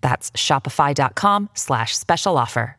[0.00, 2.76] That's shopify.com slash special offer.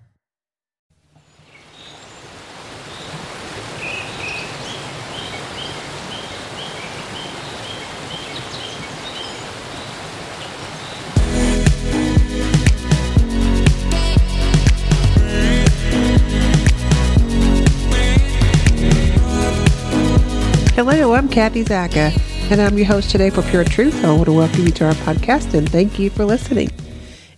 [20.82, 22.18] Hello, I'm Kathy Zacca,
[22.50, 24.06] and I'm your host today for Pure Truth.
[24.06, 26.70] I want to welcome you to our podcast and thank you for listening.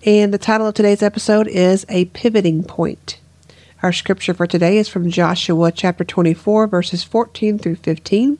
[0.03, 3.19] And the title of today's episode is A Pivoting Point.
[3.83, 8.39] Our scripture for today is from Joshua chapter 24, verses 14 through 15.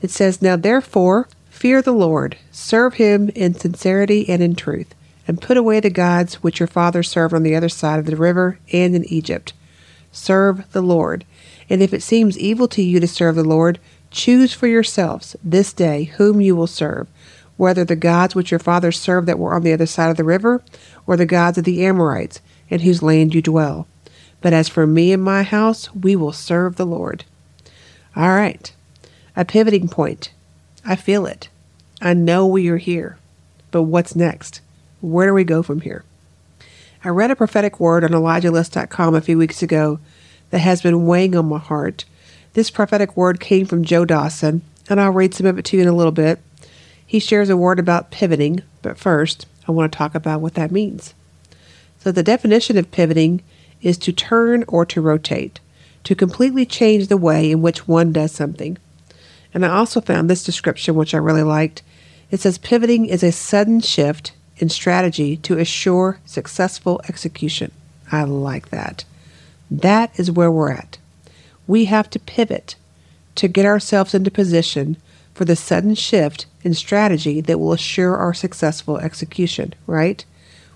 [0.00, 4.94] It says, Now therefore, fear the Lord, serve him in sincerity and in truth,
[5.28, 8.16] and put away the gods which your fathers served on the other side of the
[8.16, 9.52] river and in Egypt.
[10.12, 11.26] Serve the Lord.
[11.68, 13.78] And if it seems evil to you to serve the Lord,
[14.10, 17.06] Choose for yourselves this day whom you will serve,
[17.60, 20.24] whether the gods which your fathers served that were on the other side of the
[20.24, 20.62] river,
[21.06, 23.86] or the gods of the Amorites, in whose land you dwell.
[24.40, 27.24] But as for me and my house, we will serve the Lord.
[28.16, 28.72] All right,
[29.36, 30.32] a pivoting point.
[30.84, 31.48] I feel it.
[32.00, 33.18] I know we are here.
[33.70, 34.60] But what's next?
[35.00, 36.04] Where do we go from here?
[37.04, 40.00] I read a prophetic word on ElijahList.com a few weeks ago
[40.50, 42.04] that has been weighing on my heart
[42.52, 45.82] this prophetic word came from Joe Dawson, and I'll read some of it to you
[45.82, 46.40] in a little bit.
[47.10, 50.70] He shares a word about pivoting, but first, I want to talk about what that
[50.70, 51.12] means.
[51.98, 53.42] So, the definition of pivoting
[53.82, 55.58] is to turn or to rotate,
[56.04, 58.78] to completely change the way in which one does something.
[59.52, 61.82] And I also found this description, which I really liked.
[62.30, 67.72] It says pivoting is a sudden shift in strategy to assure successful execution.
[68.12, 69.04] I like that.
[69.68, 70.98] That is where we're at
[71.70, 72.74] we have to pivot
[73.36, 74.96] to get ourselves into position
[75.40, 80.22] for the sudden shift in strategy that will assure our successful execution, right?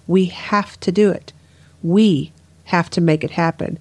[0.06, 1.34] We have to do it.
[1.82, 2.32] We
[2.64, 3.78] have to make it happen.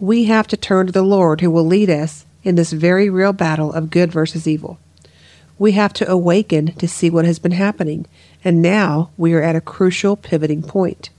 [0.00, 3.34] We have to turn to the Lord who will lead us in this very real
[3.34, 4.78] battle of good versus evil.
[5.58, 8.06] We have to awaken to see what has been happening,
[8.42, 11.10] and now we are at a crucial pivoting point.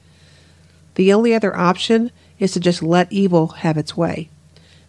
[0.95, 2.09] The only other option
[2.40, 4.30] is to just let evil have its way.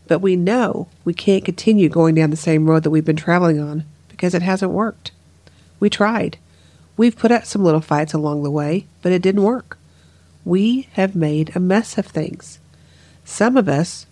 [0.06, 3.60] But we know we can't continue going down the same road that we've been traveling
[3.60, 5.10] on because it hasn't worked.
[5.80, 6.38] We tried.
[6.96, 9.76] We've put up some little fights along the way, but it didn't work.
[10.44, 12.58] We have made a mess of things.
[13.24, 14.06] Some of us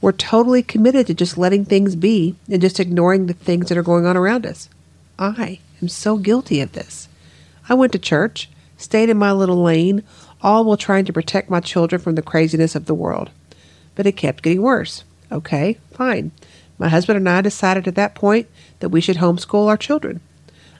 [0.00, 3.82] were totally committed to just letting things be and just ignoring the things that are
[3.82, 4.68] going on around us.
[5.18, 7.08] I am so guilty of this.
[7.68, 10.02] I went to church, stayed in my little lane,
[10.40, 13.30] all while trying to protect my children from the craziness of the world.
[13.94, 15.04] But it kept getting worse.
[15.30, 16.32] Okay, fine.
[16.78, 18.48] My husband and I decided at that point
[18.80, 20.20] that we should homeschool our children.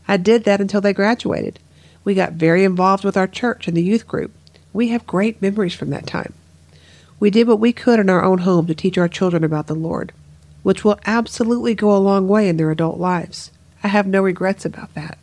[0.08, 1.58] I did that until they graduated.
[2.04, 4.32] We got very involved with our church and the youth group.
[4.72, 6.34] We have great memories from that time.
[7.20, 9.74] We did what we could in our own home to teach our children about the
[9.74, 10.12] Lord,
[10.64, 13.52] which will absolutely go a long way in their adult lives.
[13.84, 15.18] I have no regrets about that.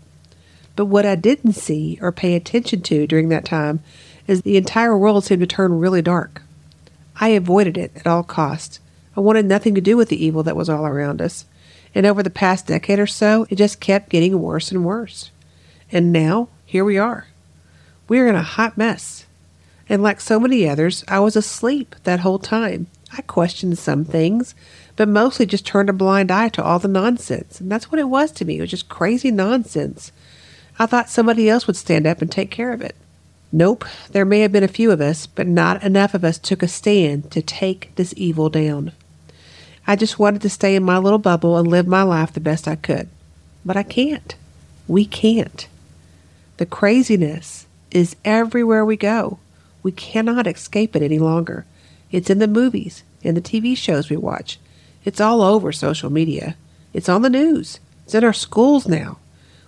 [0.76, 3.82] But what I didn't see or pay attention to during that time
[4.28, 6.42] is the entire world seemed to turn really dark.
[7.20, 8.80] I avoided it at all costs
[9.20, 11.44] I wanted nothing to do with the evil that was all around us.
[11.94, 15.32] And over the past decade or so, it just kept getting worse and worse.
[15.92, 17.28] And now, here we are.
[18.08, 19.26] We are in a hot mess.
[19.90, 22.88] And like so many others, I was asleep that whole time.
[23.12, 24.56] I questioned some things,
[24.96, 27.60] but mostly just turned a blind eye to all the nonsense.
[27.60, 28.60] And that's what it was to me.
[28.60, 30.14] It was just crazy nonsense.
[30.80, 32.96] I thought somebody else would stand up and take care of it.
[33.52, 36.64] Nope, there may have been a few of us, but not enough of us took
[36.64, 38.94] a stand to take this evil down.
[39.88, 42.68] I just wanted to stay in my little bubble and live my life the best
[42.68, 43.10] I could.
[43.66, 44.36] But I can't.
[44.88, 45.68] We can't.
[46.58, 49.40] The craziness is everywhere we go.
[49.82, 51.66] We cannot escape it any longer.
[52.12, 54.60] It's in the movies, in the TV shows we watch.
[55.06, 56.56] It's all over social media.
[56.94, 57.80] It's on the news.
[58.06, 59.20] It's in our schools now.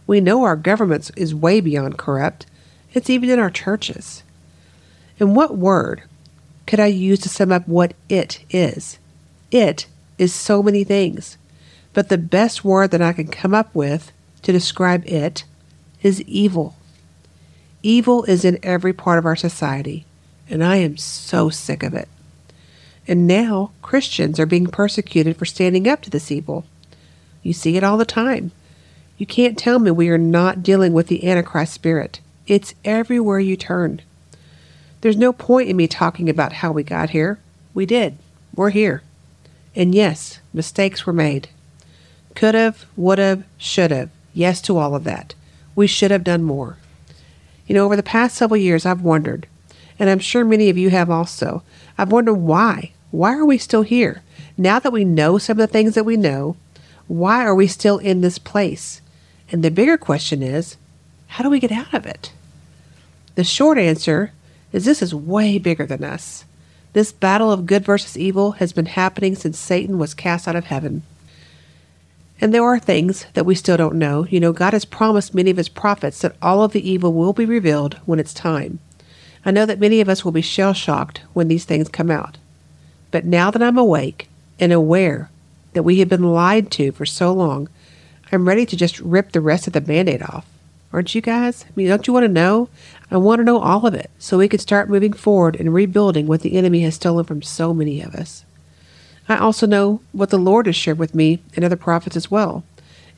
[0.08, 2.46] We know our government is way beyond corrupt.
[2.94, 4.24] It's even in our churches.
[5.20, 6.04] And what word
[6.68, 8.98] could I use to sum up what it is?
[9.52, 9.86] It
[10.22, 11.38] is so many things,
[11.94, 14.12] but the best word that I can come up with
[14.44, 15.44] to describe it
[16.04, 16.76] is evil.
[17.82, 20.06] Evil is in every part of our society,
[20.48, 22.08] and I am so sick of it.
[23.08, 26.66] And now Christians are being persecuted for standing up to this evil.
[27.42, 28.52] You see it all the time.
[29.18, 32.20] You can't tell me we are not dealing with the Antichrist spirit.
[32.46, 34.02] It's everywhere you turn.
[35.02, 37.40] There's no point in me talking about how we got here.
[37.74, 38.20] We did.
[38.54, 39.02] We're here.
[39.76, 41.50] And yes, mistakes were made.
[42.36, 44.10] Could have, would have, should have.
[44.34, 45.34] Yes to all of that.
[45.76, 46.78] We should have done more.
[47.68, 49.48] You know, over the past several years, I've wondered,
[49.98, 51.64] and I'm sure many of you have also,
[51.98, 52.92] I've wondered why.
[53.12, 54.24] Why are we still here?
[54.58, 56.56] Now that we know some of the things that we know,
[57.08, 59.02] why are we still in this place?
[59.52, 60.78] And the bigger question is,
[61.28, 62.32] how do we get out of it?
[63.36, 64.32] The short answer
[64.72, 66.46] is this is way bigger than us.
[66.94, 70.66] This battle of good versus evil has been happening since Satan was cast out of
[70.66, 71.04] heaven.
[72.42, 74.26] And there are things that we still don't know.
[74.26, 77.34] You know, God has promised many of his prophets that all of the evil will
[77.34, 78.80] be revealed when it's time.
[79.46, 82.38] I know that many of us will be shell shocked when these things come out.
[83.12, 84.28] But now that I'm awake
[84.60, 85.30] and aware
[85.74, 87.70] that we have been lied to for so long,
[88.32, 90.46] I'm ready to just rip the rest of the band aid off.
[90.94, 91.66] Aren't you guys?
[91.66, 92.70] I mean, don't you want to know?
[93.12, 96.28] I want to know all of it so we can start moving forward and rebuilding
[96.28, 98.46] what the enemy has stolen from so many of us.
[99.28, 102.64] I also know what the Lord has shared with me and other prophets as well,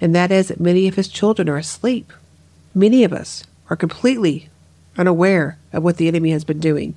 [0.01, 2.11] and that is that many of his children are asleep.
[2.73, 4.49] Many of us are completely
[4.97, 6.95] unaware of what the enemy has been doing.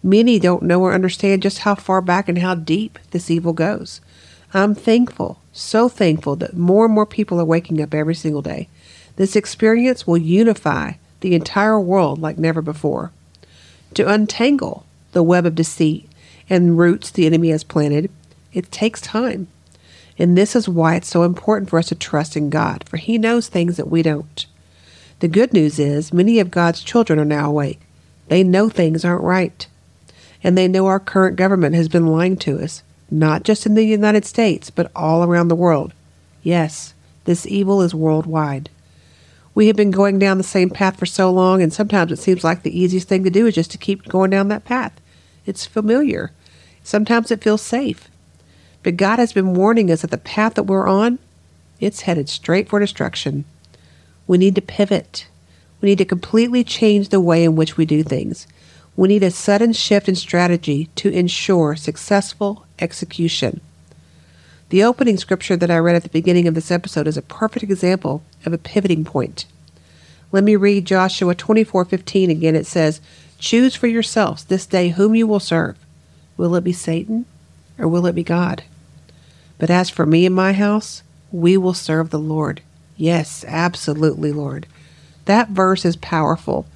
[0.00, 4.00] Many don't know or understand just how far back and how deep this evil goes.
[4.54, 8.68] I'm thankful, so thankful that more and more people are waking up every single day.
[9.16, 13.12] This experience will unify the entire world like never before.
[13.94, 16.08] To untangle the web of deceit
[16.48, 18.10] and roots the enemy has planted
[18.56, 19.48] it takes time.
[20.18, 23.18] And this is why it's so important for us to trust in God, for He
[23.18, 24.46] knows things that we don't.
[25.20, 27.80] The good news is many of God's children are now awake.
[28.28, 29.66] They know things aren't right.
[30.42, 33.84] And they know our current government has been lying to us, not just in the
[33.84, 35.92] United States, but all around the world.
[36.42, 38.70] Yes, this evil is worldwide.
[39.56, 42.44] We have been going down the same path for so long, and sometimes it seems
[42.44, 44.92] like the easiest thing to do is just to keep going down that path.
[45.46, 46.30] It's familiar.
[46.82, 48.10] Sometimes it feels safe.
[48.82, 51.18] But God has been warning us that the path that we're on,
[51.80, 53.46] it's headed straight for destruction.
[54.26, 55.26] We need to pivot.
[55.80, 58.46] We need to completely change the way in which we do things.
[58.94, 63.62] We need a sudden shift in strategy to ensure successful execution.
[64.68, 67.62] The opening scripture that I read at the beginning of this episode is a perfect
[67.62, 69.44] example of a pivoting point.
[70.32, 72.56] Let me read Joshua 24:15 again.
[72.56, 73.00] It says,
[73.38, 75.76] "Choose for yourselves this day whom you will serve.
[76.36, 77.26] Will it be Satan
[77.78, 78.64] or will it be God?"
[79.58, 82.60] But as for me and my house, we will serve the Lord.
[82.96, 84.66] Yes, absolutely, Lord.
[85.26, 86.66] That verse is powerful.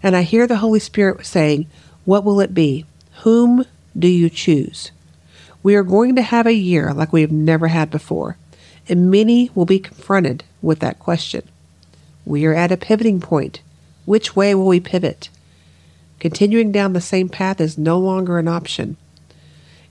[0.00, 1.66] And I hear the Holy Spirit saying,
[2.04, 2.84] What will it be?
[3.22, 3.64] Whom
[3.98, 4.90] do you choose?
[5.62, 8.36] We are going to have a year like we have never had before,
[8.88, 11.48] and many will be confronted with that question.
[12.24, 13.60] We are at a pivoting point.
[14.04, 15.28] Which way will we pivot?
[16.18, 18.96] Continuing down the same path is no longer an option.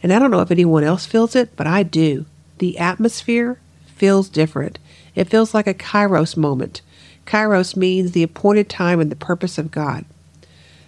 [0.04, 2.26] And I don't know if anyone else feels it, but I do
[2.58, 4.78] the atmosphere feels different.
[5.16, 6.82] It feels like a kairos moment.
[7.26, 10.06] Kairos means the appointed time and the purpose of God.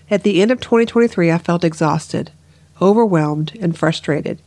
[0.09, 2.31] At the end of 2023, I felt exhausted,
[2.79, 4.39] overwhelmed, and frustrated,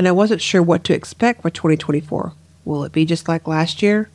[0.00, 2.32] and I wasn't sure what to expect for 2024.
[2.64, 4.08] Will it be just like last year?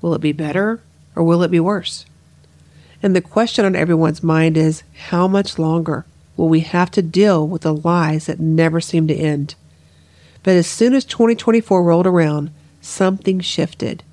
[0.00, 0.80] Will it be better?
[1.16, 2.06] Or will it be worse?
[3.02, 6.06] And the question on everyone's mind is how much longer
[6.36, 9.56] will we have to deal with the lies that never seem to end?
[10.44, 14.04] But as soon as 2024 rolled around, something shifted.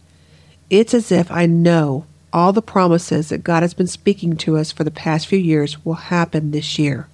[0.72, 4.72] It's as if I know all the promises that God has been speaking to us
[4.72, 7.08] for the past few years will happen this year.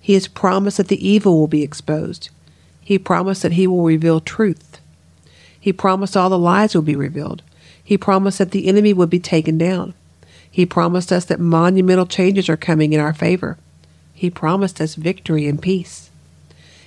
[0.00, 2.30] He has promised that the evil will be exposed.
[2.84, 4.78] He promised that He will reveal truth.
[5.58, 7.42] He promised all the lies will be revealed.
[7.82, 9.94] He promised that the enemy would be taken down.
[10.50, 13.56] He promised us that monumental changes are coming in our favor.
[14.12, 16.10] He promised us victory and peace.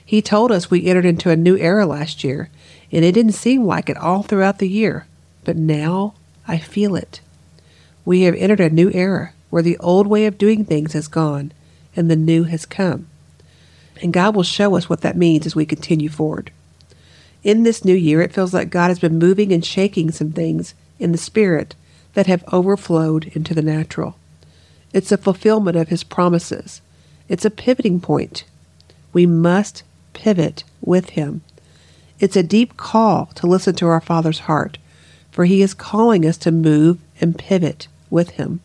[0.05, 2.49] He told us we entered into a new era last year,
[2.91, 5.05] and it didn't seem like it all throughout the year.
[5.43, 6.13] But now
[6.47, 7.19] I feel it.
[8.05, 11.51] We have entered a new era where the old way of doing things has gone
[11.95, 13.07] and the new has come.
[14.01, 16.51] And God will show us what that means as we continue forward.
[17.43, 20.73] In this new year, it feels like God has been moving and shaking some things
[20.99, 21.75] in the spirit
[22.13, 24.17] that have overflowed into the natural.
[24.93, 26.81] It's a fulfillment of His promises.
[27.29, 28.43] It's a pivoting point.
[29.13, 31.41] We must pivot with Him.
[32.19, 34.77] It's a deep call to listen to our Father's heart,
[35.31, 38.61] for He is calling us to move and pivot with Him.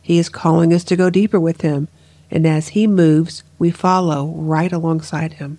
[0.00, 1.88] He is calling us to go deeper with Him
[2.32, 5.56] and as he moves, we follow right alongside him.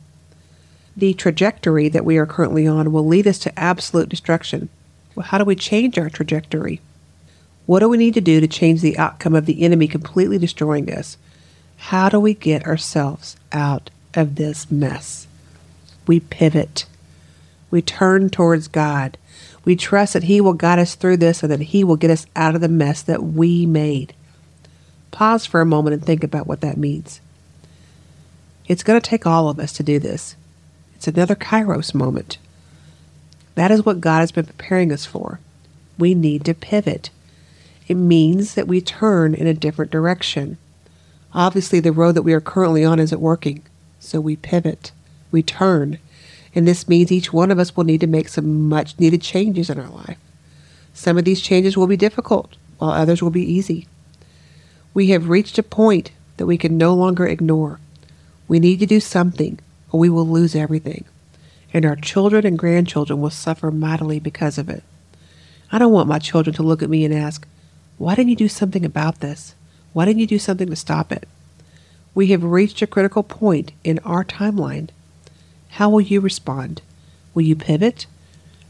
[0.98, 4.68] The trajectory that we are currently on will lead us to absolute destruction.
[5.16, 6.82] Well, how do we change our trajectory?
[7.66, 10.92] What do we need to do to change the outcome of the enemy completely destroying
[10.92, 11.16] us?
[11.78, 15.26] How do we get ourselves out of this mess?
[16.06, 16.84] We pivot.
[17.72, 19.18] We turn towards God.
[19.64, 22.26] We trust that He will guide us through this and that He will get us
[22.36, 24.14] out of the mess that we made.
[25.12, 27.22] Pause for a moment and think about what that means.
[28.68, 30.36] It's going to take all of us to do this.
[30.96, 32.38] It's another Kairos moment.
[33.56, 35.40] That is what God has been preparing us for.
[35.98, 37.10] We need to pivot.
[37.88, 40.58] It means that we turn in a different direction.
[41.34, 43.64] Obviously, the road that we are currently on isn't working,
[44.00, 44.92] so we pivot,
[45.32, 46.00] we turn,
[46.56, 49.70] and this means each one of us will need to make some much needed changes
[49.70, 50.18] in our life.
[50.94, 53.88] Some of these changes will be difficult, while others will be easy.
[54.94, 57.80] We have reached a point that we can no longer ignore.
[58.48, 59.60] We need to do something,
[59.92, 61.06] or we will lose everything,
[61.74, 64.84] and our children and grandchildren will suffer mightily because of it.
[65.72, 67.48] I don't want my children to look at me and ask,
[67.98, 69.56] Why didn't you do something about this?
[69.94, 71.28] Why didn't you do something to stop it?
[72.16, 74.90] We have reached a critical point in our timeline.
[75.70, 76.82] How will you respond?
[77.34, 78.06] Will you pivot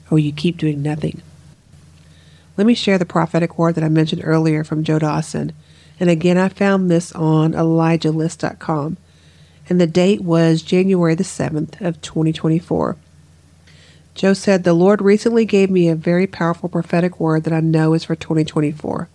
[0.06, 1.22] or will you keep doing nothing?
[2.56, 5.52] Let me share the prophetic word that I mentioned earlier from Joe Dawson.
[6.00, 8.98] And again, I found this on ElijahList.com.
[9.70, 12.98] And the date was January the 7th of 2024.
[14.16, 17.94] Joe said, The Lord recently gave me a very powerful prophetic word that I know
[17.94, 19.10] is for 2024.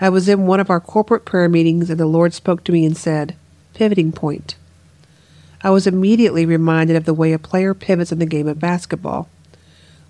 [0.00, 2.86] I was in one of our corporate prayer meetings, and the Lord spoke to me
[2.86, 3.34] and said,
[3.74, 4.54] Pivoting point.
[5.62, 9.28] I was immediately reminded of the way a player pivots in the game of basketball.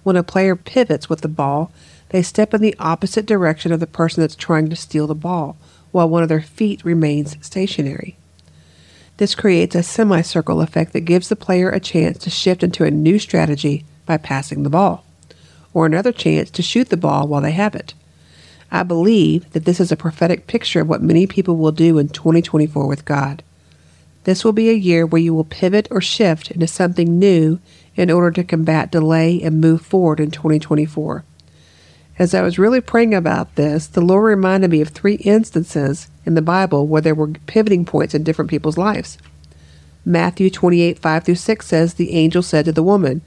[0.02, 1.72] When a player pivots with the ball,
[2.10, 5.56] they step in the opposite direction of the person that's trying to steal the ball,
[5.90, 8.16] while one of their feet remains stationary.
[9.20, 12.90] This creates a semicircle effect that gives the player a chance to shift into a
[12.90, 15.04] new strategy by passing the ball,
[15.74, 17.92] or another chance to shoot the ball while they have it.
[18.72, 22.08] I believe that this is a prophetic picture of what many people will do in
[22.08, 23.42] 2024 with God.
[24.24, 27.60] This will be a year where you will pivot or shift into something new
[27.96, 31.24] in order to combat delay and move forward in 2024.
[32.18, 36.36] As I was really praying about this, the Lord reminded me of three instances in
[36.36, 39.18] the Bible where there were pivoting points in different people's lives.
[40.04, 43.20] Matthew 28 5 through 6 says, The angel said to the woman,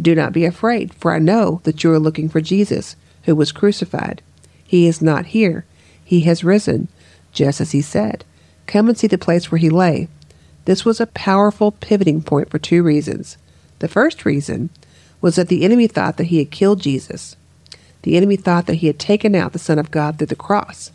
[0.00, 3.52] Do not be afraid, for I know that you are looking for Jesus, who was
[3.52, 4.22] crucified.
[4.66, 5.66] He is not here.
[6.02, 6.88] He has risen,
[7.30, 8.24] just as he said.
[8.66, 10.08] Come and see the place where he lay.
[10.64, 13.36] This was a powerful pivoting point for two reasons.
[13.80, 14.70] The first reason
[15.20, 17.36] was that the enemy thought that he had killed Jesus.
[18.00, 20.90] The enemy thought that he had taken out the Son of God through the cross.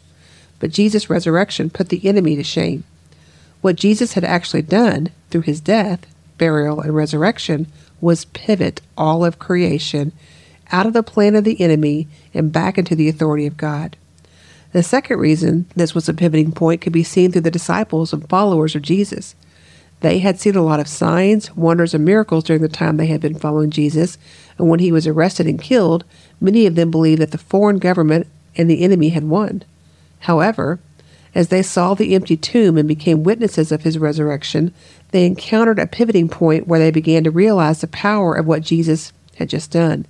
[0.61, 2.83] But Jesus' resurrection put the enemy to shame.
[3.61, 6.05] What Jesus had actually done through his death,
[6.37, 7.65] burial, and resurrection
[7.99, 10.11] was pivot all of creation
[10.71, 13.97] out of the plan of the enemy and back into the authority of God.
[14.71, 18.29] The second reason this was a pivoting point could be seen through the disciples and
[18.29, 19.33] followers of Jesus.
[20.01, 23.19] They had seen a lot of signs, wonders, and miracles during the time they had
[23.19, 24.19] been following Jesus,
[24.59, 26.03] and when he was arrested and killed,
[26.39, 29.63] many of them believed that the foreign government and the enemy had won.
[30.21, 30.79] However,
[31.33, 34.73] as they saw the empty tomb and became witnesses of his resurrection,
[35.11, 39.13] they encountered a pivoting point where they began to realize the power of what Jesus
[39.35, 40.05] had just done.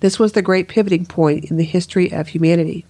[0.00, 2.84] This was the great pivoting point in the history of humanity.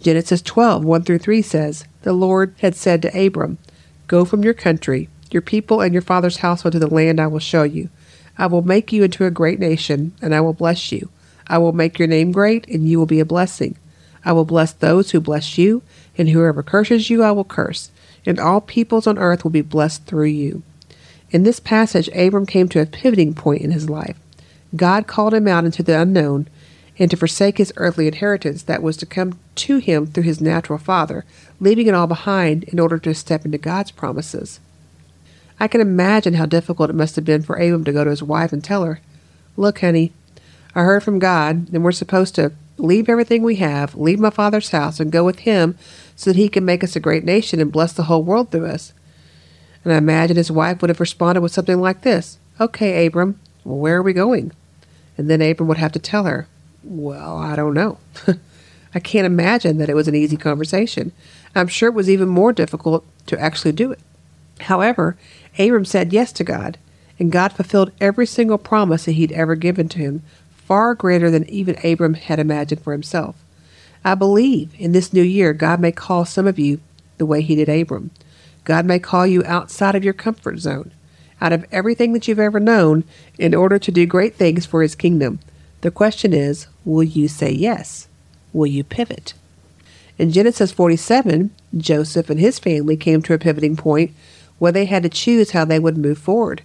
[0.00, 3.58] Genesis 12, 1 through 3 says, The Lord had said to Abram,
[4.06, 7.38] Go from your country, your people, and your father's household to the land I will
[7.38, 7.90] show you.
[8.38, 11.10] I will make you into a great nation, and I will bless you.
[11.46, 13.76] I will make your name great, and you will be a blessing.
[14.24, 15.82] I will bless those who bless you,
[16.18, 17.90] and whoever curses you I will curse,
[18.26, 20.62] and all peoples on earth will be blessed through you.
[21.30, 24.18] In this passage, Abram came to a pivoting point in his life.
[24.76, 26.48] God called him out into the unknown
[26.98, 30.78] and to forsake his earthly inheritance that was to come to him through his natural
[30.78, 31.24] father,
[31.58, 34.60] leaving it all behind in order to step into God's promises.
[35.58, 38.22] I can imagine how difficult it must have been for Abram to go to his
[38.22, 39.00] wife and tell her,
[39.56, 40.12] Look, honey,
[40.74, 44.70] I heard from God, and we're supposed to leave everything we have, leave my father's
[44.70, 45.76] house, and go with him
[46.16, 48.66] so that he can make us a great nation and bless the whole world through
[48.66, 48.92] us.
[49.84, 53.78] And I imagine his wife would have responded with something like this Okay, Abram, well,
[53.78, 54.52] where are we going?
[55.16, 56.46] And then Abram would have to tell her,
[56.82, 57.98] Well, I don't know.
[58.94, 61.12] I can't imagine that it was an easy conversation.
[61.54, 64.00] I'm sure it was even more difficult to actually do it.
[64.62, 65.16] However,
[65.58, 66.78] Abram said yes to God,
[67.18, 70.22] and God fulfilled every single promise that he'd ever given to him,
[70.70, 73.34] far greater than even Abram had imagined for himself.
[74.04, 76.78] I believe in this new year God may call some of you
[77.18, 78.12] the way he did Abram,
[78.62, 80.92] God may call you outside of your comfort zone,
[81.40, 83.02] out of everything that you've ever known,
[83.36, 85.40] in order to do great things for His kingdom.
[85.80, 88.06] The question is, will you say yes?
[88.52, 89.34] Will you pivot?
[90.18, 94.12] In Genesis 47, Joseph and his family came to a pivoting point
[94.60, 96.62] where they had to choose how they would move forward.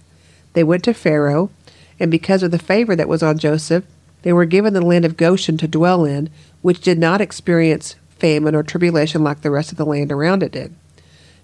[0.52, 1.50] They went to Pharaoh,
[1.98, 3.82] and because of the favor that was on Joseph,
[4.26, 6.28] they were given the land of Goshen to dwell in,
[6.60, 10.50] which did not experience famine or tribulation like the rest of the land around it
[10.50, 10.74] did.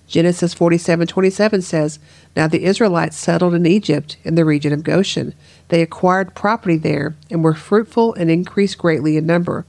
[0.09, 2.01] Genesis 47:27 says,
[2.35, 5.33] "Now the Israelites settled in Egypt in the region of Goshen.
[5.69, 9.65] They acquired property there and were fruitful and increased greatly in number."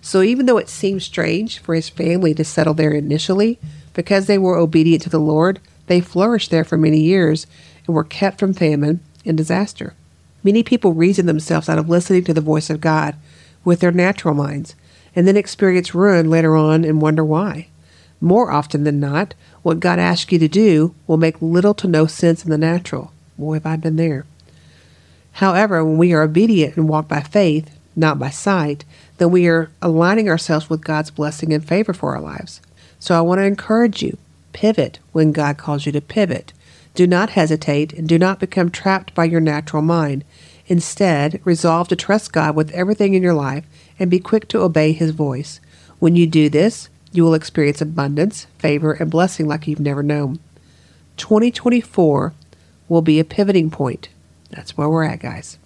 [0.00, 3.58] So even though it seemed strange for his family to settle there initially,
[3.92, 7.46] because they were obedient to the Lord, they flourished there for many years
[7.86, 9.92] and were kept from famine and disaster.
[10.44, 13.16] Many people reason themselves out of listening to the voice of God
[13.64, 14.76] with their natural minds
[15.16, 17.68] and then experience ruin later on and wonder why.
[18.20, 22.06] More often than not, what God asks you to do will make little to no
[22.06, 23.12] sense in the natural.
[23.38, 24.26] Boy, have I been there.
[25.32, 28.84] However, when we are obedient and walk by faith, not by sight,
[29.18, 32.60] then we are aligning ourselves with God's blessing and favor for our lives.
[32.98, 34.18] So I want to encourage you
[34.52, 36.52] pivot when God calls you to pivot.
[36.94, 40.24] Do not hesitate and do not become trapped by your natural mind.
[40.66, 43.64] Instead, resolve to trust God with everything in your life
[43.98, 45.60] and be quick to obey His voice.
[45.98, 50.38] When you do this, you will experience abundance, favor, and blessing like you've never known.
[51.16, 52.32] 2024
[52.88, 54.08] will be a pivoting point.
[54.50, 55.58] That's where we're at, guys.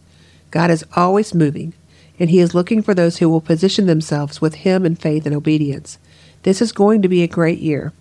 [0.50, 1.74] God is always moving
[2.18, 5.34] and he is looking for those who will position themselves with him in faith and
[5.34, 5.98] obedience.
[6.42, 7.92] This is going to be a great year.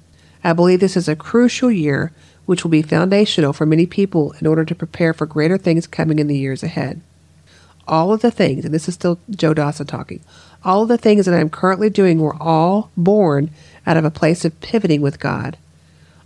[0.44, 2.12] I believe this is a crucial year
[2.48, 6.18] which will be foundational for many people in order to prepare for greater things coming
[6.18, 7.00] in the years ahead.
[7.88, 10.22] All of the things, and this is still Joe Dawson talking,
[10.66, 13.52] all of the things that I am currently doing were all born
[13.86, 15.56] out of a place of pivoting with God.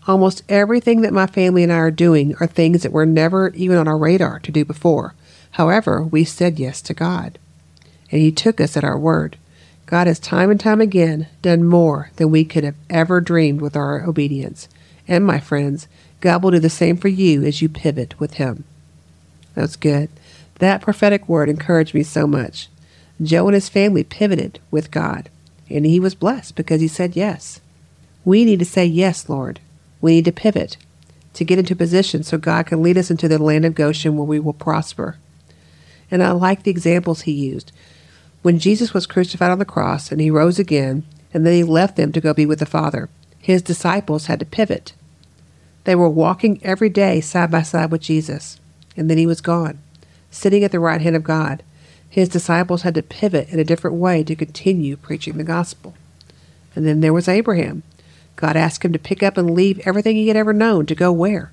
[0.08, 3.78] Almost everything that my family and I are doing are things that were never even
[3.78, 5.14] on our radar to do before.
[5.52, 7.38] However, we said yes to God
[8.12, 9.38] and He took us at our word.
[9.86, 13.76] God has time and time again done more than we could have ever dreamed with
[13.76, 14.68] our obedience.
[15.08, 15.88] And my friends,
[16.20, 18.64] God will do the same for you as you pivot with Him.
[19.56, 20.10] That's good.
[20.60, 22.70] That prophetic word encouraged me so much.
[23.22, 25.30] Joe and his family pivoted with God,
[25.70, 27.62] and he was blessed because he said yes.
[28.26, 29.60] We need to say yes, Lord.
[30.02, 30.78] We need to pivot
[31.34, 34.26] to get into position so God can lead us into the land of Goshen where
[34.26, 35.18] we will prosper.
[36.10, 37.72] And I like the examples he used.
[38.42, 41.96] When Jesus was crucified on the cross and he rose again, and then he left
[41.96, 43.10] them to go be with the Father,
[43.42, 44.94] his disciples had to pivot.
[45.84, 48.60] They were walking every day side by side with Jesus,
[48.96, 49.80] and then he was gone,
[50.30, 51.64] sitting at the right hand of God.
[52.10, 55.96] His disciples had to pivot in a different way to continue preaching the gospel.
[56.76, 57.84] And then there was Abraham.
[58.36, 61.12] God asked him to pick up and leave everything he had ever known to go
[61.12, 61.52] where?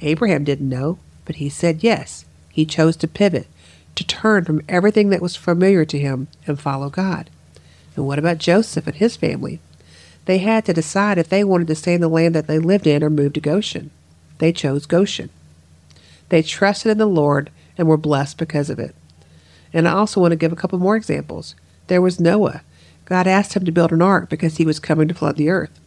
[0.00, 2.24] Abraham didn't know, but he said yes.
[2.50, 3.46] He chose to pivot
[3.94, 7.28] to turn from everything that was familiar to him and follow God.
[7.96, 9.60] And what about Joseph and his family?
[10.30, 12.86] They had to decide if they wanted to stay in the land that they lived
[12.86, 13.90] in or move to Goshen.
[14.38, 15.28] They chose Goshen.
[16.28, 18.94] They trusted in the Lord and were blessed because of it.
[19.72, 21.56] And I also want to give a couple more examples.
[21.88, 22.62] There was Noah.
[23.06, 25.80] God asked him to build an ark because he was coming to flood the earth.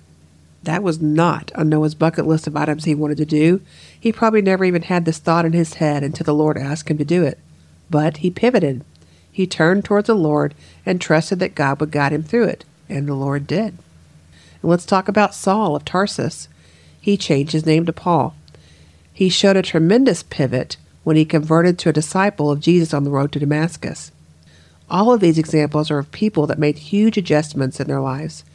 [0.63, 3.61] That was not on Noah's bucket list of items he wanted to do.
[3.97, 6.97] He probably never even had this thought in his head until the Lord asked him
[6.97, 7.39] to do it.
[7.89, 8.83] But he pivoted.
[9.31, 10.53] He turned towards the Lord
[10.85, 13.77] and trusted that God would guide him through it, and the Lord did.
[14.63, 16.47] And let's talk about Saul of Tarsus.
[16.99, 18.33] He changed his name to Paul.
[19.11, 23.11] He showed a tremendous pivot when he converted to a disciple of Jesus on the
[23.11, 24.11] road to Damascus.
[24.89, 28.45] All of these examples are of people that made huge adjustments in their lives,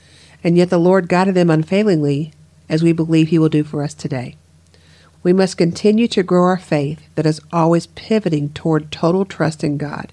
[0.43, 2.33] and yet the Lord guided them unfailingly,
[2.71, 4.37] as we believe He will do for us today.
[5.23, 9.77] We must continue to grow our faith that is always pivoting toward total trust in
[9.77, 10.13] God.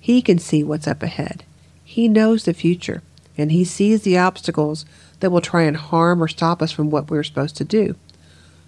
[0.00, 1.44] He can see what's up ahead.
[1.84, 3.02] He knows the future,
[3.38, 4.84] and He sees the obstacles
[5.20, 7.96] that will try and harm or stop us from what we're supposed to do.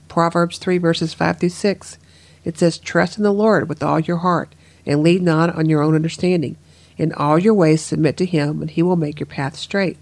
[0.08, 1.98] Proverbs 3 verses 5 through 6.
[2.44, 4.54] It says, Trust in the Lord with all your heart,
[4.86, 6.56] and lean not on your own understanding.
[6.96, 9.98] In all your ways submit to Him, and He will make your path straight.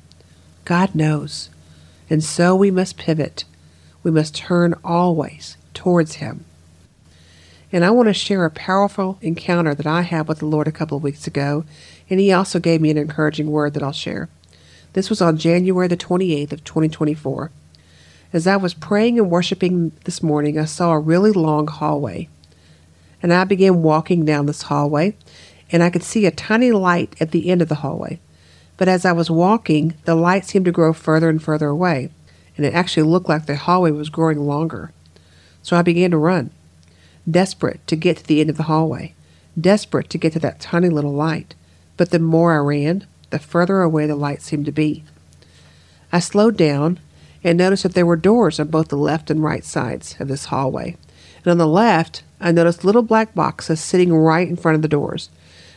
[0.64, 1.50] God knows.
[2.08, 3.44] And so we must pivot.
[4.02, 6.44] We must turn always towards Him.
[7.72, 10.72] And I want to share a powerful encounter that I had with the Lord a
[10.72, 11.64] couple of weeks ago,
[12.08, 14.28] and He also gave me an encouraging word that I'll share.
[14.96, 17.50] This was on January the 28th of 2024.
[18.32, 22.30] As I was praying and worshiping this morning, I saw a really long hallway.
[23.22, 25.14] And I began walking down this hallway,
[25.70, 28.20] and I could see a tiny light at the end of the hallway.
[28.78, 32.08] But as I was walking, the light seemed to grow further and further away.
[32.56, 34.92] and it actually looked like the hallway was growing longer.
[35.62, 36.52] So I began to run,
[37.30, 39.12] desperate to get to the end of the hallway,
[39.60, 41.54] desperate to get to that tiny little light.
[41.98, 43.06] But the more I ran,
[43.36, 45.04] the further away the light seemed to be.
[46.10, 46.98] I slowed down
[47.44, 50.46] and noticed that there were doors on both the left and right sides of this
[50.46, 50.96] hallway.
[51.44, 54.88] And on the left, I noticed little black boxes sitting right in front of the
[54.88, 55.28] doors.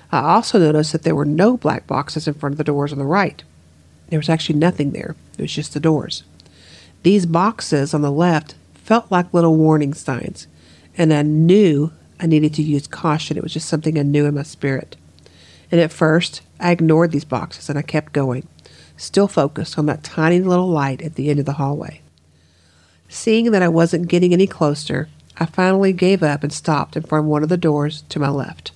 [0.10, 2.98] I also noticed that there were no black boxes in front of the doors on
[2.98, 3.44] the right.
[4.08, 6.24] There was actually nothing there, it was just the doors.
[7.04, 10.48] These boxes on the left felt like little warning signs,
[10.98, 13.38] and I knew I needed to use caution.
[13.38, 14.96] It was just something I knew in my spirit.
[15.72, 18.48] And at first, I ignored these boxes and I kept going,
[18.98, 22.02] still focused on that tiny little light at the end of the hallway.
[23.08, 27.26] Seeing that I wasn't getting any closer, I finally gave up and stopped in front
[27.26, 28.72] of one of the doors to my left.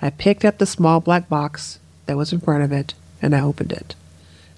[0.00, 3.42] I picked up the small black box that was in front of it and I
[3.42, 3.94] opened it.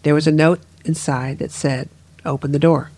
[0.05, 1.89] There was a note inside that said,
[2.25, 2.91] Open the door.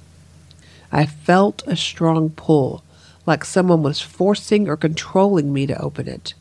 [0.93, 2.85] I felt a strong pull,
[3.27, 6.35] like someone was forcing or controlling me to open it.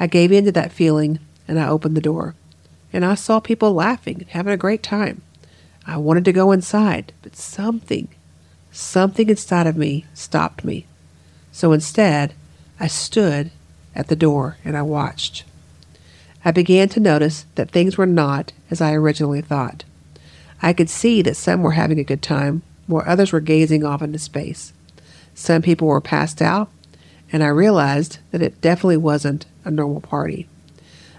[0.00, 2.34] I gave in to that feeling and I opened the door.
[2.92, 5.22] And I saw people laughing and having a great time.
[5.86, 8.08] I wanted to go inside, but something,
[8.72, 10.86] something inside of me stopped me.
[11.52, 12.34] So instead,
[12.78, 13.50] I stood
[13.94, 15.44] at the door and I watched.
[16.44, 19.84] I began to notice that things were not as I originally thought.
[20.62, 24.02] I could see that some were having a good time, while others were gazing off
[24.02, 24.72] into space.
[25.34, 26.70] Some people were passed out,
[27.32, 30.48] and I realized that it definitely wasn't a normal party.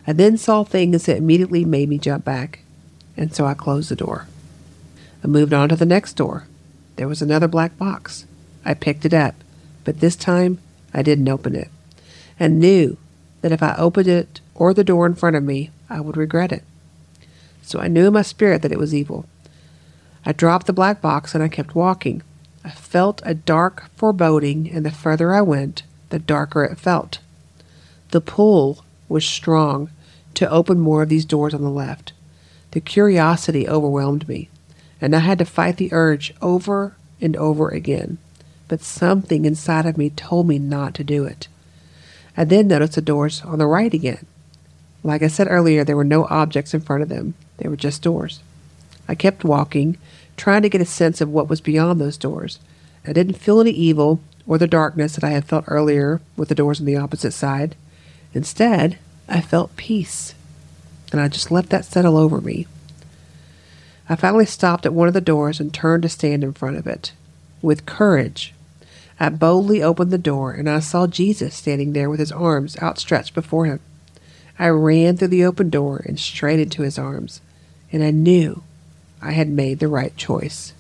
[0.09, 2.59] I then saw things that immediately made me jump back,
[3.15, 4.27] and so I closed the door.
[5.23, 6.47] I moved on to the next door.
[6.95, 8.25] There was another black box.
[8.65, 9.35] I picked it up,
[9.85, 10.57] but this time
[10.93, 11.69] I didn't open it,
[12.37, 12.97] and knew
[13.41, 16.51] that if I opened it or the door in front of me, I would regret
[16.51, 16.63] it
[17.69, 19.25] so I knew in my spirit that it was evil.
[20.25, 22.23] I dropped the black box and I kept walking.
[22.63, 27.19] I felt a dark foreboding, and the further I went, the darker it felt.
[28.09, 29.91] The pull was strong
[30.35, 32.13] to open more of these doors on the left.
[32.71, 34.49] The curiosity overwhelmed me,
[35.01, 38.17] and I had to fight the urge over and over again.
[38.67, 41.47] But something inside of me told me not to do it.
[42.37, 44.25] I then noticed the doors on the right again.
[45.03, 47.33] Like I said earlier, there were no objects in front of them.
[47.57, 48.41] They were just doors.
[49.07, 49.97] I kept walking,
[50.37, 52.59] trying to get a sense of what was beyond those doors.
[53.07, 56.55] I didn't feel any evil or the darkness that I had felt earlier with the
[56.55, 57.75] doors on the opposite side.
[58.33, 58.97] Instead,
[59.29, 60.33] I felt peace,
[61.11, 62.67] and I just let that settle over me.
[64.09, 66.87] I finally stopped at one of the doors and turned to stand in front of
[66.87, 67.13] it.
[67.61, 68.53] With courage,
[69.19, 73.33] I boldly opened the door, and I saw Jesus standing there with his arms outstretched
[73.33, 73.79] before him.
[74.57, 77.39] I ran through the open door and straight into his arms
[77.91, 78.63] and I knew
[79.21, 80.73] I had made the right choice.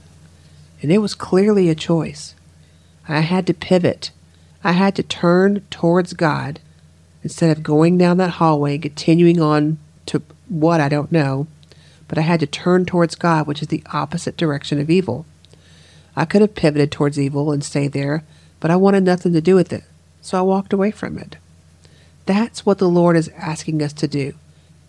[0.81, 2.35] And it was clearly a choice.
[3.07, 4.11] I had to pivot.
[4.63, 6.59] I had to turn towards God
[7.23, 11.47] instead of going down that hallway and continuing on to what I don't know.
[12.07, 15.25] But I had to turn towards God, which is the opposite direction of evil.
[16.15, 18.23] I could have pivoted towards evil and stayed there,
[18.59, 19.83] but I wanted nothing to do with it,
[20.21, 21.37] so I walked away from it.
[22.25, 24.33] That's what the Lord is asking us to do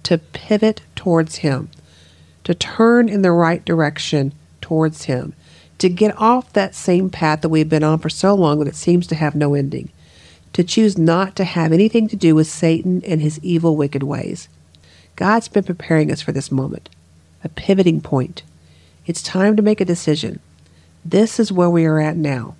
[0.03, 1.69] to pivot towards Him,
[2.45, 5.35] to turn in the right direction towards Him,
[5.79, 8.75] to get off that same path that we've been on for so long that it
[8.75, 9.91] seems to have no ending,
[10.53, 14.49] to choose not to have anything to do with Satan and his evil, wicked ways.
[15.17, 16.89] God's been preparing us for this moment,
[17.45, 18.43] a pivoting point.
[19.07, 20.41] It's time to make a decision.
[21.05, 22.57] This is where we are at now,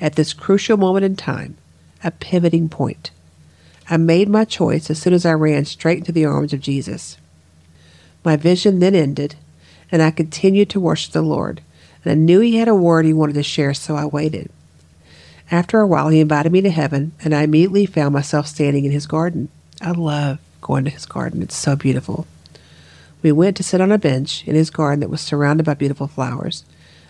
[0.00, 1.56] at this crucial moment in time,
[2.04, 3.10] a pivoting point.
[3.88, 7.18] I made my choice as soon as I ran straight into the arms of Jesus.
[8.24, 9.34] My vision then ended,
[9.90, 11.60] and I continued to worship the Lord.
[12.04, 14.50] And I knew He had a word He wanted to share, so I waited.
[15.50, 18.92] After a while, He invited me to heaven, and I immediately found myself standing in
[18.92, 19.48] His garden.
[19.80, 22.26] I love going to His garden, it's so beautiful.
[23.22, 26.06] We went to sit on a bench in His garden that was surrounded by beautiful
[26.06, 26.64] flowers.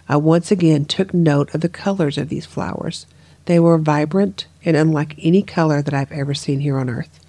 [0.08, 3.06] I once again took note of the colors of these flowers.
[3.44, 7.20] They were vibrant and unlike any color that I've ever seen here on earth.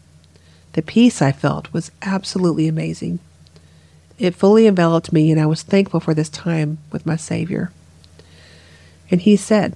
[0.74, 3.19] The peace I felt was absolutely amazing.
[4.17, 7.71] It fully enveloped me, and I was thankful for this time with my Savior.
[9.10, 9.76] And he said,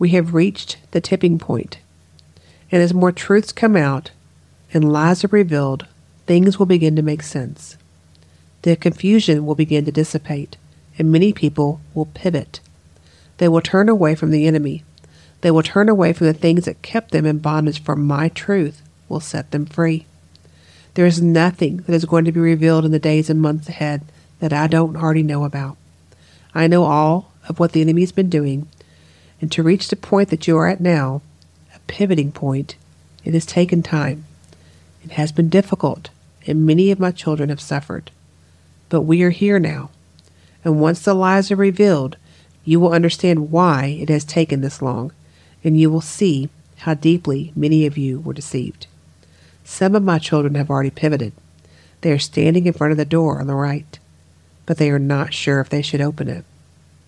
[0.00, 1.78] We have reached the tipping point.
[2.72, 4.10] And as more truths come out
[4.72, 5.86] and lies are revealed,
[6.26, 7.76] things will begin to make sense.
[8.62, 10.56] The confusion will begin to dissipate,
[10.98, 12.60] and many people will pivot.
[13.36, 14.84] They will turn away from the enemy.
[15.42, 18.80] They will turn away from the things that kept them in bondage, for my truth
[19.08, 20.06] will set them free.
[20.94, 24.02] There is nothing that is going to be revealed in the days and months ahead
[24.38, 25.76] that I don't already know about.
[26.54, 28.66] I know all of what the enemy's been doing,
[29.40, 31.22] and to reach the point that you are at now,
[31.74, 32.76] a pivoting point,
[33.24, 34.24] it has taken time.
[35.04, 36.10] It has been difficult,
[36.46, 38.10] and many of my children have suffered.
[38.88, 39.90] But we are here now,
[40.64, 42.16] and once the lies are revealed,
[42.64, 45.12] you will understand why it has taken this long,
[45.64, 46.48] and you will see
[46.78, 48.86] how deeply many of you were deceived.
[49.64, 51.32] Some of my children have already pivoted.
[52.00, 53.98] They are standing in front of the door on the right,
[54.66, 56.44] but they are not sure if they should open it.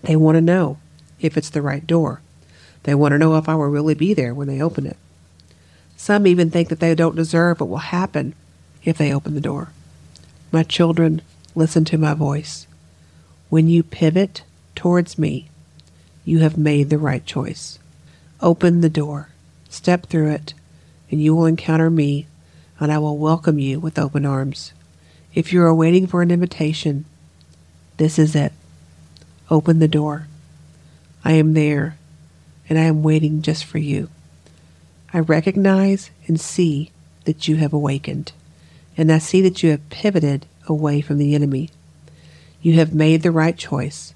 [0.03, 0.77] They want to know
[1.23, 2.21] if it's the right door.
[2.83, 4.97] They want to know if I will really be there when they open it.
[5.95, 8.35] Some even think that they don't deserve what will happen
[8.83, 9.69] if they open the door.
[10.51, 11.21] My children,
[11.55, 12.67] listen to my voice.
[13.49, 14.43] When you pivot
[14.75, 15.49] towards me,
[16.25, 17.79] you have made the right choice.
[18.41, 19.29] Open the door,
[19.69, 20.53] step through it,
[21.09, 22.27] and you will encounter me,
[22.79, 24.73] and I will welcome you with open arms.
[25.33, 27.05] If you are waiting for an invitation,
[27.97, 28.51] this is it.
[29.49, 30.27] Open the door.
[31.25, 31.97] I am there,
[32.67, 34.09] and I am waiting just for you.
[35.13, 36.91] I recognize and see
[37.25, 38.31] that you have awakened,
[38.97, 41.69] and I see that you have pivoted away from the enemy.
[42.61, 44.13] You have made the right choice,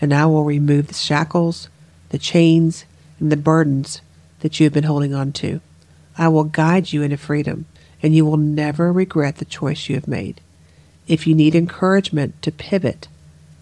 [0.00, 1.68] and I will remove the shackles,
[2.08, 2.84] the chains,
[3.20, 4.00] and the burdens
[4.40, 5.60] that you have been holding on to.
[6.16, 7.66] I will guide you into freedom,
[8.02, 10.40] and you will never regret the choice you have made.
[11.06, 13.08] If you need encouragement to pivot,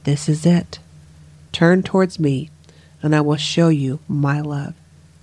[0.04, 0.78] this is it.
[1.52, 2.50] Turn towards me,
[3.02, 4.74] and I will show you my love.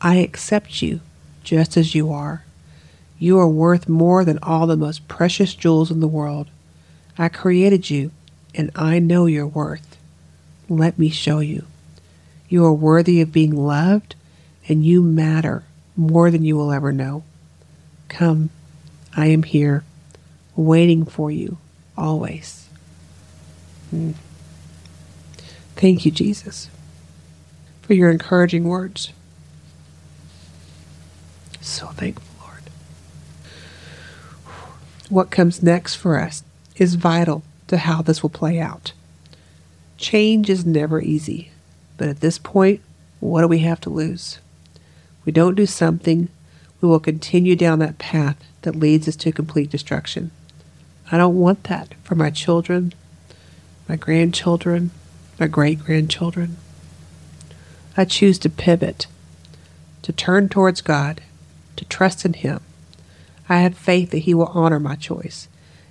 [0.02, 1.02] I accept you
[1.44, 2.44] just as you are.
[3.20, 6.50] You are worth more than all the most precious jewels in the world.
[7.18, 8.12] I created you,
[8.56, 9.98] and I know your worth.
[10.68, 11.66] Let me show you.
[12.50, 14.16] You are worthy of being loved,
[14.68, 15.64] and you matter
[15.96, 17.24] more than you will ever know.
[18.10, 18.50] Come,
[19.16, 19.84] I am here,
[20.56, 21.58] waiting for you,
[21.98, 22.68] always.
[23.94, 24.16] Mm.
[25.76, 26.70] Thank you, Jesus,
[27.84, 29.12] for your encouraging words.
[31.62, 32.64] So thankful, Lord.
[35.10, 36.44] What comes next for us
[36.78, 38.94] is vital to how this will play out.
[39.98, 41.52] Change is never easy,
[41.98, 42.82] but at this point,
[43.20, 44.40] what do we have to lose?
[45.26, 46.30] We don't do something,
[46.82, 50.32] we will continue down that path that leads us to complete destruction.
[51.12, 52.94] I don't want that for my children,
[53.88, 54.92] my grandchildren,
[55.40, 56.58] my great grandchildren.
[57.96, 59.06] I choose to pivot,
[60.02, 61.22] to turn towards God,
[61.76, 62.60] to trust in Him.
[63.48, 65.48] I have faith that He will honor my choice.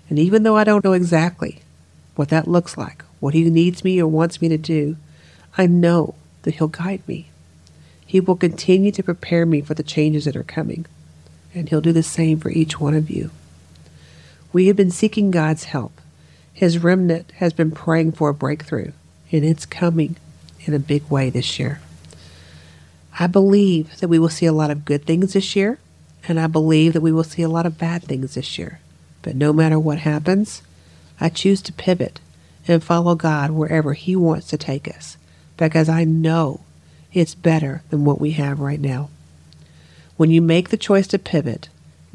[0.09, 1.61] And even though I don't know exactly
[2.17, 4.97] what that looks like, what He needs me or wants me to do,
[5.57, 7.31] I know that He'll guide me.
[8.05, 10.87] He will continue to prepare me for the changes that are coming,
[11.55, 13.31] and He'll do the same for each one of you.
[14.53, 16.01] We have been seeking God's help.
[16.53, 18.93] His remnant has been praying for a breakthrough,
[19.31, 20.17] and it's coming
[20.65, 21.81] in a big way this year.
[23.19, 25.79] I believe that we will see a lot of good things this year,
[26.27, 28.81] and I believe that we will see a lot of bad things this year.
[29.23, 30.63] But no matter what happens,
[31.21, 32.21] I choose to pivot
[32.67, 35.17] and follow God wherever He wants to take us
[35.57, 36.61] because I know
[37.13, 39.11] it's better than what we have right now.
[40.17, 41.69] When you make the choice to pivot,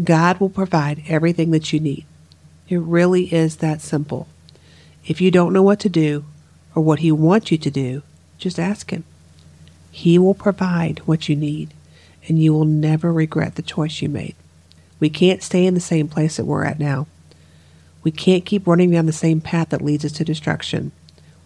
[0.04, 2.06] God will provide everything that you need.
[2.70, 4.28] It really is that simple.
[5.06, 6.26] If you don't know what to do
[6.76, 8.04] or what He wants you to do,
[8.38, 9.04] just ask Him.
[9.98, 11.74] He will provide what you need,
[12.28, 14.36] and you will never regret the choice you made.
[15.00, 17.08] We can't stay in the same place that we're at now.
[18.04, 20.92] We can't keep running down the same path that leads us to destruction.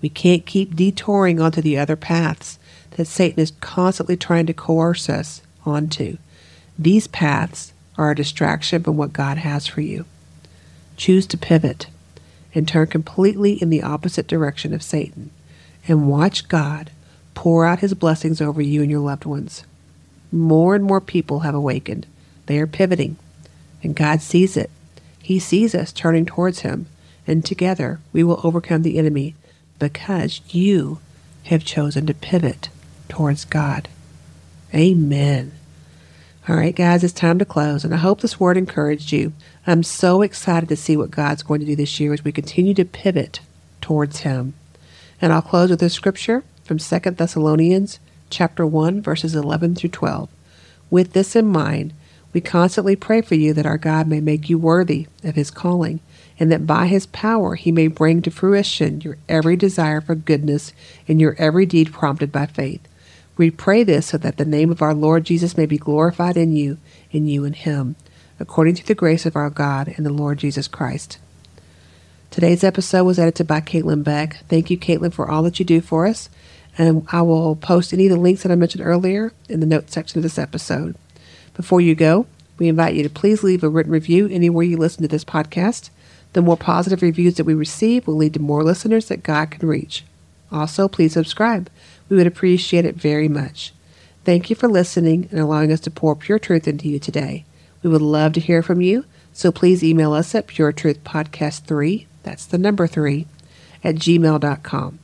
[0.01, 2.59] We can't keep detouring onto the other paths
[2.97, 6.17] that Satan is constantly trying to coerce us onto.
[6.77, 10.03] These paths are a distraction from what God has for you.
[10.97, 11.87] Choose to pivot
[12.53, 15.29] and turn completely in the opposite direction of Satan
[15.87, 16.91] and watch God
[17.41, 19.63] pour out his blessings over you and your loved ones.
[20.31, 22.05] More and more people have awakened.
[22.45, 23.17] They are pivoting,
[23.81, 24.69] and God sees it.
[25.23, 26.85] He sees us turning towards him,
[27.25, 29.33] and together we will overcome the enemy
[29.79, 30.99] because you
[31.45, 32.69] have chosen to pivot
[33.09, 33.89] towards God.
[34.71, 35.51] Amen.
[36.47, 39.33] All right, guys, it's time to close, and I hope this word encouraged you.
[39.65, 42.75] I'm so excited to see what God's going to do this year as we continue
[42.75, 43.39] to pivot
[43.81, 44.53] towards Him.
[45.19, 50.29] And I'll close with a scripture from 2 Thessalonians chapter 1 verses 11 through 12.
[50.89, 51.91] With this in mind,
[52.31, 55.99] we constantly pray for you that our God may make you worthy of his calling,
[56.39, 60.71] and that by his power he may bring to fruition your every desire for goodness
[61.09, 62.87] and your every deed prompted by faith.
[63.35, 66.55] We pray this so that the name of our Lord Jesus may be glorified in
[66.55, 66.77] you,
[67.11, 67.97] and you in him,
[68.39, 71.17] according to the grace of our God and the Lord Jesus Christ.
[72.29, 74.37] Today's episode was edited by Caitlin Beck.
[74.47, 76.29] Thank you, Caitlin, for all that you do for us.
[76.77, 79.93] And I will post any of the links that I mentioned earlier in the notes
[79.93, 80.95] section of this episode.
[81.53, 82.25] Before you go,
[82.57, 85.89] we invite you to please leave a written review anywhere you listen to this podcast.
[86.33, 89.67] The more positive reviews that we receive will lead to more listeners that God can
[89.67, 90.05] reach.
[90.51, 91.69] Also, please subscribe.
[92.07, 93.73] We would appreciate it very much.
[94.23, 97.45] Thank you for listening and allowing us to pour pure truth into you today.
[97.81, 102.57] We would love to hear from you, so please email us at puretruthpodcast3, that's the
[102.57, 103.25] number 3,
[103.83, 104.99] at gmail.com.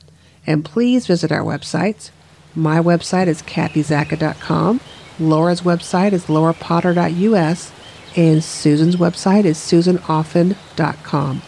[0.46, 2.10] And please visit our websites.
[2.54, 4.80] My website is kathyzacca.com,
[5.20, 7.72] Laura's website is laurapotter.us,
[8.16, 11.42] and Susan's website is susanoffen.com.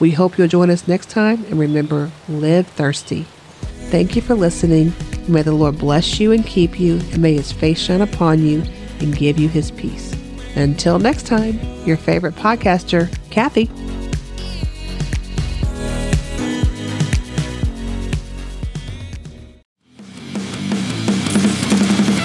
[0.00, 3.22] We hope you'll join us next time, and remember, live thirsty.
[3.90, 4.92] Thank you for listening.
[5.28, 8.64] May the Lord bless you and keep you, and may his face shine upon you
[8.98, 10.12] and give you his peace.
[10.56, 13.70] Until next time, your favorite podcaster, Kathy.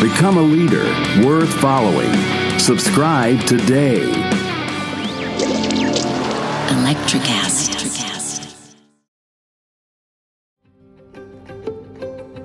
[0.00, 0.84] Become a leader
[1.24, 2.12] worth following.
[2.58, 4.00] Subscribe today.
[6.68, 7.72] Electricast.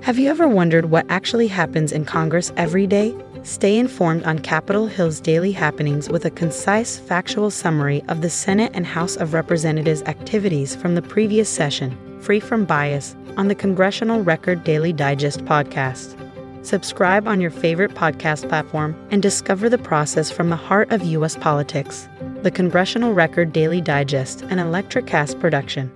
[0.04, 3.16] Have you ever wondered what actually happens in Congress every day?
[3.44, 8.72] Stay informed on Capitol Hill's daily happenings with a concise, factual summary of the Senate
[8.74, 14.22] and House of Representatives activities from the previous session, free from bias, on the Congressional
[14.22, 16.27] Record Daily Digest podcast.
[16.68, 21.38] Subscribe on your favorite podcast platform and discover the process from the heart of U.S.
[21.38, 22.10] politics.
[22.42, 25.90] The Congressional Record Daily Digest, an Electricast production.